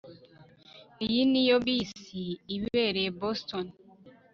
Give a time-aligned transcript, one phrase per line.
[1.05, 2.23] iyi niyo bisi
[2.55, 3.65] ibereye boston